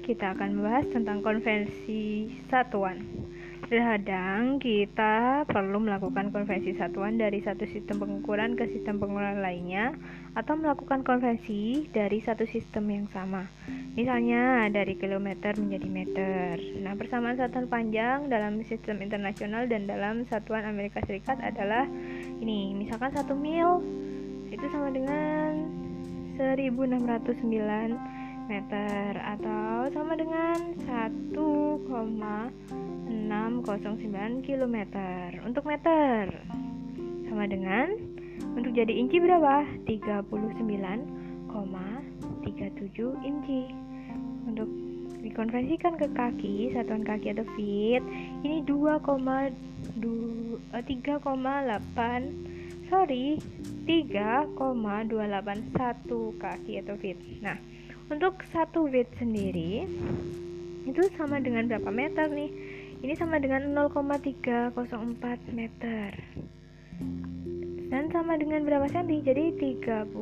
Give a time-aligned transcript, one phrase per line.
[0.00, 3.00] kita akan membahas tentang konvensi satuan.
[3.70, 9.94] Terkadang kita perlu melakukan konvensi satuan dari satu sistem pengukuran ke sistem pengukuran lainnya
[10.34, 13.46] atau melakukan konvensi dari satu sistem yang sama.
[13.94, 16.54] Misalnya dari kilometer menjadi meter.
[16.82, 21.86] Nah, persamaan satuan panjang dalam sistem internasional dan dalam satuan Amerika Serikat adalah
[22.42, 22.74] ini.
[22.74, 23.86] Misalkan satu mil
[24.50, 25.70] itu sama dengan
[26.34, 28.19] 1609
[28.50, 32.50] meter atau sama dengan 1,609
[34.42, 34.76] km
[35.46, 36.34] untuk meter.
[37.30, 37.94] Sama dengan
[38.58, 39.62] untuk jadi inci berapa?
[39.86, 41.54] 39,37
[43.22, 43.70] inci.
[44.50, 44.66] Untuk
[45.22, 48.02] dikonversikan ke kaki satuan kaki atau feet
[48.42, 52.26] ini 2,3,8 eh,
[52.90, 53.38] sorry
[53.86, 57.20] 3,281 kaki atau feet.
[57.44, 57.69] Nah
[58.10, 59.86] untuk satu weight sendiri
[60.84, 62.50] itu sama dengan berapa meter nih?
[63.00, 64.76] Ini sama dengan 0,304
[65.56, 66.10] meter.
[67.90, 69.24] Dan sama dengan berapa senti?
[69.24, 70.14] Jadi 30,48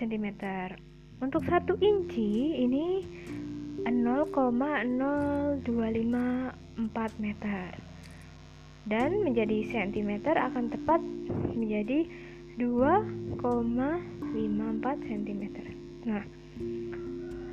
[0.00, 0.26] cm.
[1.20, 3.04] Untuk satu inci ini
[3.84, 5.66] 0,0254
[7.20, 7.68] meter.
[8.86, 11.04] Dan menjadi sentimeter akan tepat
[11.52, 12.06] menjadi
[12.56, 13.42] 2,
[14.34, 15.42] 54 cm.
[16.06, 16.24] Nah,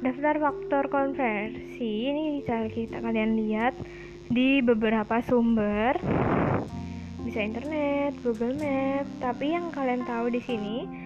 [0.02, 3.78] daftar faktor konversi ini bisa kita kalian lihat
[4.32, 5.98] di beberapa sumber
[7.24, 9.06] bisa internet, Google Map.
[9.22, 11.04] Tapi yang kalian tahu di sini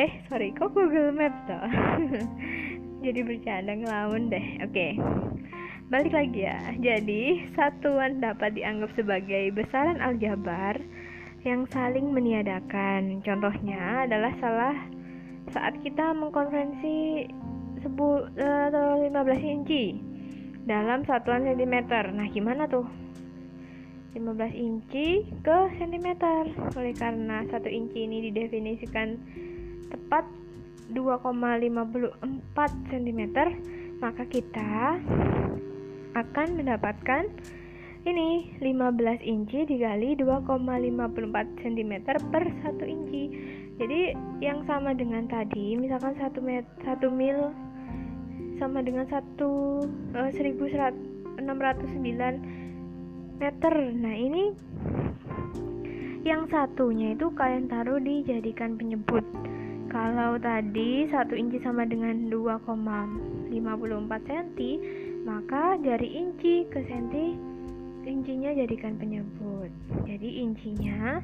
[0.00, 1.60] eh sorry kok Google Map toh
[3.04, 4.96] jadi bercanda ngelawan deh oke okay.
[5.92, 10.80] balik lagi ya jadi satuan dapat dianggap sebagai besaran aljabar
[11.42, 13.18] yang saling meniadakan.
[13.22, 14.76] Contohnya adalah salah
[15.50, 17.26] saat kita mengkonvensi
[17.82, 19.10] sebu, uh, 15
[19.42, 19.98] inci
[20.62, 21.90] dalam satuan cm.
[22.14, 22.86] Nah, gimana tuh?
[24.14, 26.08] 15 inci ke cm.
[26.78, 29.18] Oleh karena satu inci ini didefinisikan
[29.90, 30.24] tepat
[30.94, 33.22] 2,54 cm,
[33.98, 35.00] maka kita
[36.12, 37.24] akan mendapatkan
[38.02, 43.24] ini 15 inci dikali 2,54 cm per 1 inci.
[43.78, 44.00] Jadi
[44.42, 47.54] yang sama dengan tadi misalkan 1 met 1 mil
[48.58, 51.38] sama dengan 1 uh, 1609
[53.38, 53.74] meter.
[53.94, 54.50] Nah ini
[56.22, 59.22] yang satunya itu kalian taruh dijadikan penyebut.
[59.90, 62.66] Kalau tadi 1 inci sama dengan 2,54
[64.26, 64.58] cm
[65.22, 67.51] maka dari inci ke senti
[68.06, 69.70] incinya jadikan penyebut
[70.06, 71.22] jadi incinya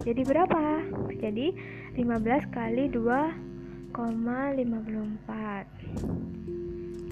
[0.00, 0.86] jadi berapa?
[1.18, 1.52] jadi
[1.98, 3.96] 15 kali 2,54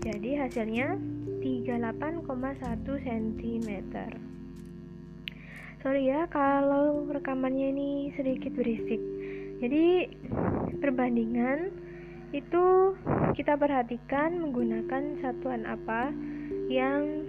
[0.05, 0.97] jadi hasilnya
[1.43, 3.69] 38,1 cm
[5.83, 8.99] sorry ya kalau rekamannya ini sedikit berisik.
[9.59, 10.07] Jadi
[10.79, 11.71] perbandingan
[12.35, 12.95] itu
[13.35, 16.13] kita perhatikan menggunakan satuan apa
[16.69, 17.25] yang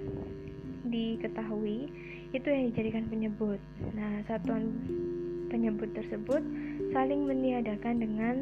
[0.88, 1.92] diketahui
[2.32, 3.60] itu yang dijadikan penyebut.
[3.98, 4.70] Nah, satuan
[5.50, 6.46] penyebut tersebut
[6.94, 8.36] saling meniadakan dengan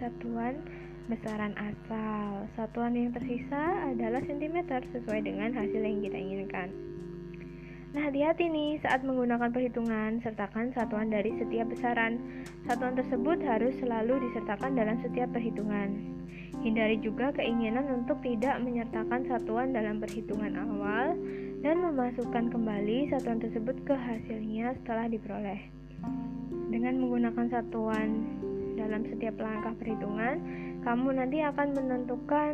[0.00, 0.64] satuan
[1.06, 2.48] besaran asal.
[2.56, 6.68] Satuan yang tersisa adalah sentimeter sesuai dengan hasil yang kita inginkan.
[7.94, 12.18] Nah, hati-hati nih saat menggunakan perhitungan, sertakan satuan dari setiap besaran.
[12.66, 15.94] Satuan tersebut harus selalu disertakan dalam setiap perhitungan.
[16.64, 21.14] Hindari juga keinginan untuk tidak menyertakan satuan dalam perhitungan awal
[21.64, 25.72] dan memasukkan kembali satuan tersebut ke hasilnya setelah diperoleh.
[26.68, 28.28] Dengan menggunakan satuan
[28.76, 30.44] dalam setiap langkah perhitungan,
[30.84, 32.52] kamu nanti akan menentukan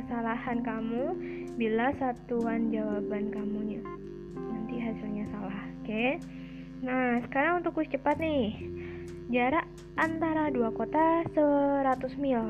[0.00, 1.04] kesalahan kamu
[1.60, 3.84] bila satuan jawaban kamunya
[4.32, 5.60] nanti hasilnya salah.
[5.84, 6.16] Oke.
[6.80, 8.56] Nah, sekarang untuk kuis cepat nih.
[9.28, 9.68] Jarak
[10.00, 11.84] antara dua kota 100
[12.16, 12.40] mil.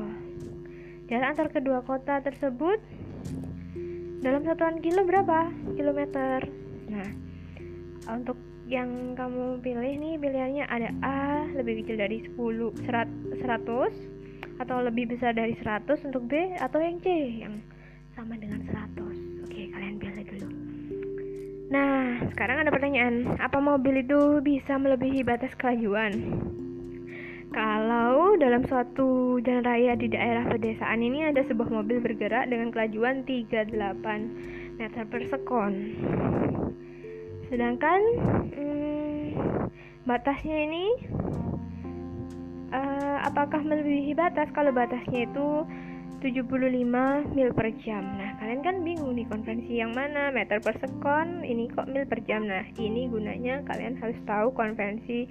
[1.11, 2.79] Jarak antar kedua kota tersebut
[4.19, 5.47] dalam satuan kilo berapa?
[5.79, 6.43] Kilometer.
[6.91, 7.09] Nah
[8.09, 8.35] untuk
[8.69, 15.33] yang kamu pilih nih pilihannya ada A lebih kecil dari 10 100 atau lebih besar
[15.33, 17.07] dari 100 untuk B atau yang C
[17.41, 17.63] yang
[18.13, 20.47] sama dengan 100 oke kalian pilih dulu.
[21.69, 23.39] Nah sekarang ada pertanyaan.
[23.39, 26.13] Apa mobil itu bisa melebihi batas kelajuan
[27.49, 33.25] kalau dalam suatu jalan raya di daerah pedesaan ini ada sebuah mobil bergerak dengan kelajuan
[33.25, 33.73] 38
[34.77, 35.73] meter per sekon.
[37.49, 37.99] Sedangkan
[38.53, 39.25] hmm,
[40.05, 40.85] batasnya ini
[42.69, 44.53] uh, apakah melebihi batas?
[44.53, 45.65] Kalau batasnya itu
[46.21, 48.03] 75 mil per jam.
[48.19, 52.21] Nah kalian kan bingung nih konvensi yang mana meter per sekon ini kok mil per
[52.29, 52.45] jam.
[52.45, 55.25] Nah ini gunanya kalian harus tahu konvensi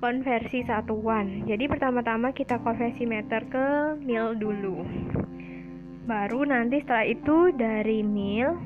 [0.00, 1.44] konversi satuan.
[1.44, 3.66] Jadi pertama-tama kita konversi meter ke
[4.00, 4.80] mil dulu.
[6.08, 8.56] Baru nanti setelah itu dari mil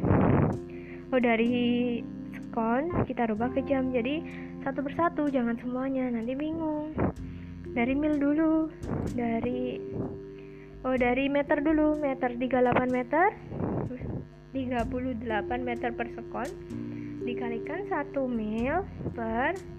[1.10, 2.00] oh dari
[2.38, 3.90] sekon kita rubah ke jam.
[3.90, 4.22] Jadi
[4.62, 6.06] satu persatu jangan semuanya.
[6.06, 6.94] Nanti bingung.
[7.74, 8.70] Dari mil dulu
[9.18, 9.82] dari
[10.86, 11.98] oh dari meter dulu.
[11.98, 13.28] Meter 38 meter
[14.54, 16.48] 38 meter per sekon.
[17.26, 18.86] Dikalikan 1 mil
[19.18, 19.73] per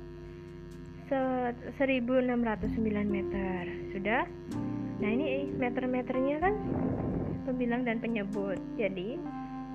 [1.10, 3.62] 1609 meter.
[3.94, 4.26] Sudah?
[4.96, 6.56] Nah ini meter-meternya kan
[7.46, 8.58] pembilang dan penyebut.
[8.80, 9.20] Jadi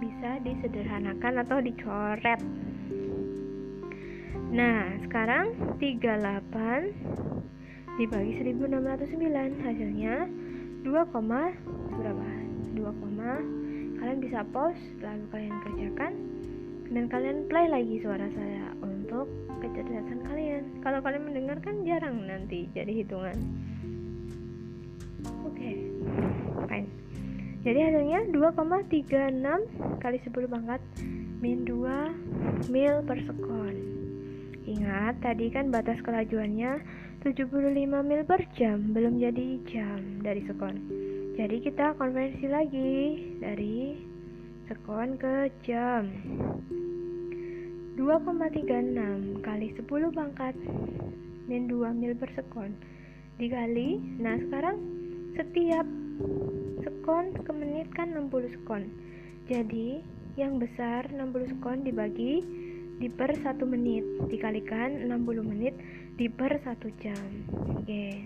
[0.01, 2.41] bisa disederhanakan atau dicoret.
[4.51, 6.91] Nah sekarang 38
[8.01, 10.27] dibagi 1609 hasilnya
[10.83, 10.91] 2,
[11.95, 12.27] berapa?
[12.75, 12.91] 2,
[14.01, 16.13] kalian bisa pause lalu kalian kerjakan.
[16.91, 19.31] Dan kalian play lagi suara saya untuk
[19.63, 23.37] kecerdasan kalian kalau kalian mendengarkan jarang nanti jadi hitungan.
[25.45, 25.57] Oke.
[25.57, 25.75] Okay.
[26.69, 26.89] fine.
[27.61, 30.81] Jadi hasilnya 2,36 kali 10 pangkat
[31.45, 33.77] min 2 mil per sekon.
[34.65, 36.81] Ingat tadi kan batas kelajuannya
[37.21, 40.77] 75 mil per jam belum jadi jam dari sekon.
[41.37, 42.93] Jadi kita konversi lagi
[43.41, 43.97] dari
[44.69, 46.09] sekon ke jam
[47.99, 50.55] 2,36 kali 10 pangkat
[51.51, 52.71] min 2 mil per sekon.
[53.41, 54.79] Dikali nah sekarang
[55.35, 55.87] setiap
[56.87, 58.87] sekon ke menit kan 60 sekon.
[59.51, 59.99] Jadi
[60.39, 62.45] yang besar 60 sekon dibagi
[63.03, 64.07] di per 1 menit.
[64.31, 65.75] Dikalikan 60 menit
[66.15, 67.27] di per 1 jam.
[67.75, 68.23] Oke.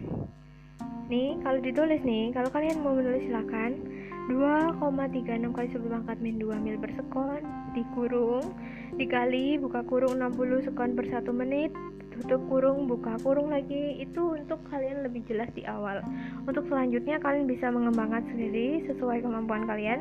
[1.08, 3.80] Nih kalau ditulis nih kalau kalian mau menulis silakan.
[4.24, 7.44] 2,36 kali 10 pangkat min 2 mil per sekon
[7.76, 8.56] dikurung
[8.94, 11.74] dikali buka kurung 60 sekon per 1 menit.
[12.14, 13.98] Tutup kurung buka kurung lagi.
[13.98, 15.98] Itu untuk kalian lebih jelas di awal.
[16.46, 20.00] Untuk selanjutnya kalian bisa mengembangkan sendiri sesuai kemampuan kalian.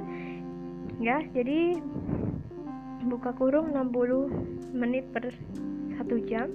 [1.02, 1.82] Ya jadi
[3.10, 5.34] buka kurung 60 menit per
[5.98, 6.54] satu jam.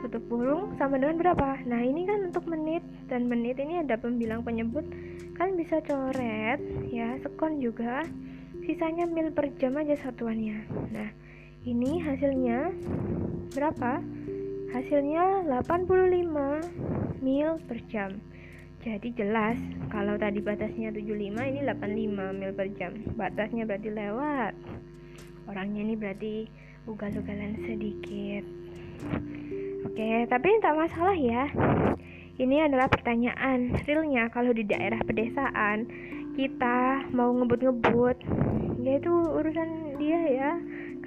[0.00, 1.60] Tutup kurung sama dengan berapa?
[1.66, 2.86] Nah ini kan untuk menit.
[3.10, 4.86] Dan menit ini ada pembilang penyebut.
[5.34, 8.06] Kalian bisa coret ya sekon juga.
[8.62, 10.70] Sisanya mil per jam aja satuannya.
[10.94, 11.10] Nah
[11.68, 12.72] ini hasilnya
[13.52, 14.00] berapa?
[14.72, 18.16] Hasilnya 85 mil per jam.
[18.80, 19.60] Jadi jelas
[19.92, 22.96] kalau tadi batasnya 75 ini 85 mil per jam.
[23.12, 24.56] Batasnya berarti lewat.
[25.52, 26.48] Orangnya ini berarti
[26.88, 28.44] ugal-ugalan sedikit.
[29.84, 31.44] Oke tapi tak masalah ya.
[32.40, 34.32] Ini adalah pertanyaan realnya.
[34.32, 35.84] Kalau di daerah pedesaan
[36.40, 38.16] kita mau ngebut-ngebut
[38.80, 40.52] ya itu urusan dia ya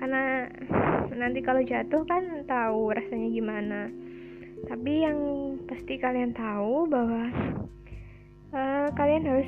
[0.04, 0.52] karena
[1.16, 3.88] nanti kalau jatuh kan tahu rasanya gimana.
[4.68, 5.20] Tapi yang
[5.64, 7.32] pasti kalian tahu bahwa
[8.52, 9.48] uh, kalian harus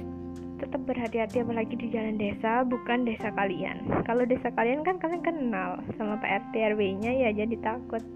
[0.63, 3.83] tetap berhati-hati apalagi di jalan desa bukan desa kalian.
[4.07, 8.07] Kalau desa kalian kan kalian kenal sama Pak RT RW nya ya jadi takut.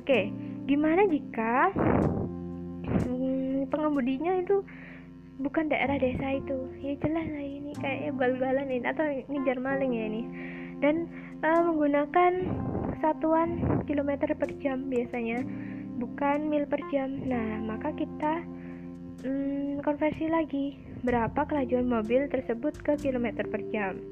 [0.00, 0.32] Oke
[0.64, 1.76] gimana jika
[3.04, 4.64] hmm, pengemudinya itu
[5.44, 6.72] bukan daerah desa itu?
[6.80, 10.22] Ya jelas lah ini kayaknya gal-galan ini atau ngejar maling ya ini.
[10.80, 11.08] Dan
[11.42, 12.32] uh, menggunakan
[13.02, 15.44] satuan kilometer per jam biasanya
[15.96, 18.44] bukan mil per jam nah maka kita
[19.24, 24.02] hmm, konversi lagi berapa kelajuan mobil tersebut ke kilometer per jam.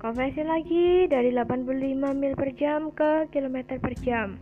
[0.00, 4.34] Konversi lagi dari 85 mil per jam ke kilometer per jam.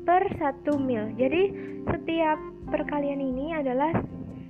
[0.06, 1.10] per 1 mil.
[1.18, 1.42] Jadi
[1.90, 3.92] setiap perkalian ini adalah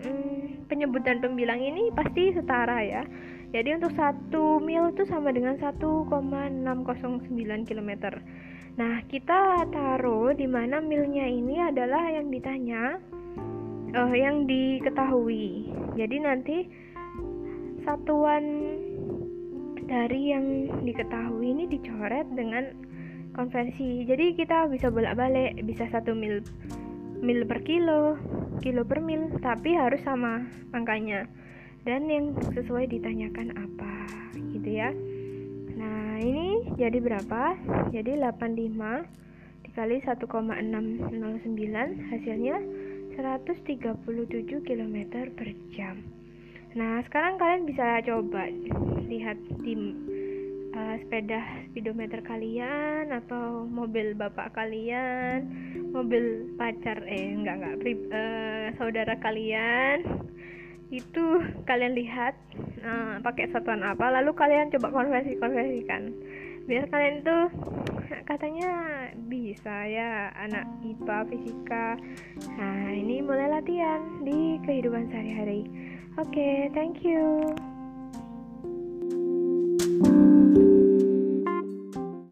[0.02, 3.02] hmm, penyebutan pembilang ini pasti setara ya.
[3.54, 6.02] Jadi untuk 1 mil itu sama dengan 1,609
[7.64, 7.90] km.
[8.76, 13.00] Nah, kita taruh di mana milnya ini adalah yang ditanya,
[13.96, 15.72] uh, yang diketahui.
[15.96, 16.56] Jadi nanti
[17.86, 18.44] satuan
[19.86, 20.44] dari yang
[20.82, 22.74] diketahui ini dicoret dengan
[23.32, 24.04] konversi.
[24.04, 26.42] Jadi kita bisa bolak-balik, bisa satu mil
[27.22, 28.18] mil per kilo,
[28.60, 31.28] kilo per mil, tapi harus sama angkanya.
[31.86, 33.94] Dan yang sesuai ditanyakan apa,
[34.52, 34.90] gitu ya.
[35.76, 37.54] Nah, ini jadi berapa?
[37.94, 39.06] Jadi 85
[39.62, 42.56] dikali 1,609 hasilnya
[43.16, 44.96] 137 km
[45.32, 45.96] per jam.
[46.76, 48.52] Nah, sekarang kalian bisa coba
[49.08, 49.72] lihat di
[50.76, 51.40] uh, sepeda
[51.72, 55.48] speedometer kalian atau mobil bapak kalian
[55.90, 57.76] mobil pacar eh enggak enggak
[58.12, 60.04] uh, saudara kalian
[60.92, 62.38] itu kalian lihat
[62.86, 66.14] uh, pakai satuan apa lalu kalian coba konversi konversikan
[66.66, 67.46] biar kalian tuh
[68.26, 68.70] katanya
[69.26, 71.98] bisa ya anak IPA fisika
[72.58, 75.66] nah ini mulai latihan di kehidupan sehari-hari.
[76.16, 77.54] Oke okay, thank you